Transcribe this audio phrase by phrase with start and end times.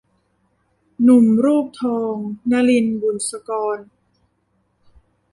[1.01, 2.15] หนุ่มรูปทอง-
[2.51, 3.77] นลิน บุษกร